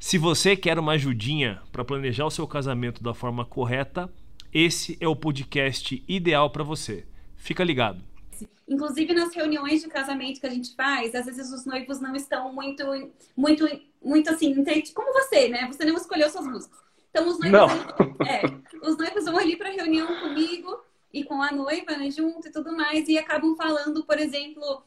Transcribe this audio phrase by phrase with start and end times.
[0.00, 4.10] Se você quer uma ajudinha para planejar o seu casamento da forma correta,
[4.50, 7.06] esse é o podcast ideal para você.
[7.36, 8.02] Fica ligado.
[8.66, 12.50] Inclusive nas reuniões de casamento que a gente faz, às vezes os noivos não estão
[12.50, 12.82] muito,
[13.36, 13.68] muito,
[14.02, 14.90] muito assim, entende?
[14.92, 15.66] Como você, né?
[15.70, 16.78] Você não escolheu suas músicas.
[17.10, 17.72] Então os noivos,
[18.26, 20.80] é, os noivos vão ali para reunião comigo
[21.12, 24.82] e com a noiva, né, junto e tudo mais, e acabam falando, por exemplo,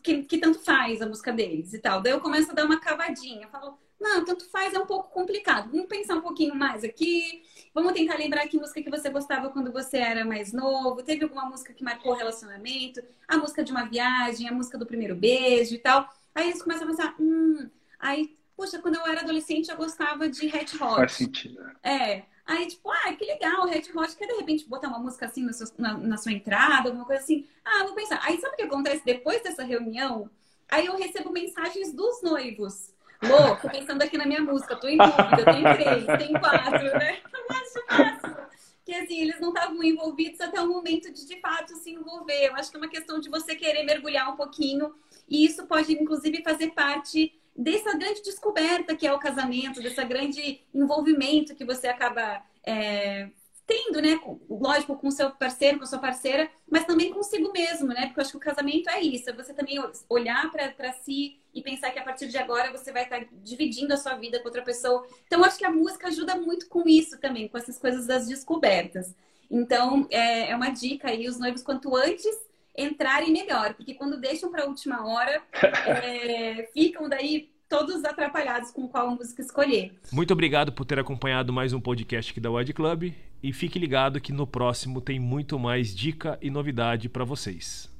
[0.00, 2.00] que, que tanto faz a música deles e tal.
[2.00, 5.70] Daí eu começo a dar uma cavadinha, falo, não, tanto faz, é um pouco complicado.
[5.70, 7.42] Vamos pensar um pouquinho mais aqui.
[7.72, 11.02] Vamos tentar lembrar que música que você gostava quando você era mais novo.
[11.02, 13.02] Teve alguma música que marcou o relacionamento?
[13.26, 16.08] A música de uma viagem, a música do primeiro beijo e tal.
[16.34, 20.46] Aí eles começam a pensar, hum, aí, poxa, quando eu era adolescente eu gostava de
[20.46, 20.96] Red Hot.
[20.96, 21.64] Faz sentido.
[21.82, 22.24] É.
[22.46, 25.66] Aí, tipo, ah, que legal, Red Hot, quer de repente botar uma música assim seu,
[25.78, 27.46] na, na sua entrada, alguma coisa assim?
[27.64, 28.20] Ah, vou pensar.
[28.22, 30.30] Aí sabe o que acontece depois dessa reunião?
[30.68, 32.93] Aí eu recebo mensagens dos noivos.
[33.28, 37.20] Lô, tô pensando aqui na minha música, tô em dúvida, tem três, tem quatro, né?
[37.32, 38.48] Eu acho massa.
[38.84, 42.48] Que assim, eles não estavam envolvidos até o momento de de fato se envolver.
[42.48, 44.94] Eu acho que é uma questão de você querer mergulhar um pouquinho.
[45.28, 50.60] E isso pode, inclusive, fazer parte dessa grande descoberta que é o casamento, desse grande
[50.74, 53.30] envolvimento que você acaba é,
[53.66, 54.20] tendo, né?
[54.48, 58.06] Lógico, com o seu parceiro, com a sua parceira, mas também consigo mesmo, né?
[58.06, 61.62] Porque eu acho que o casamento é isso, é você também olhar para si e
[61.62, 64.62] pensar que a partir de agora você vai estar dividindo a sua vida com outra
[64.62, 65.06] pessoa.
[65.26, 68.26] Então, eu acho que a música ajuda muito com isso também, com essas coisas das
[68.26, 69.14] descobertas.
[69.50, 72.34] Então, é, é uma dica aí, os noivos, quanto antes
[72.76, 75.42] entrarem melhor, porque quando deixam para a última hora,
[76.02, 79.92] é, ficam daí todos atrapalhados com qual música escolher.
[80.12, 83.12] Muito obrigado por ter acompanhado mais um podcast aqui da Wide Club
[83.42, 87.92] e fique ligado que no próximo tem muito mais dica e novidade para vocês.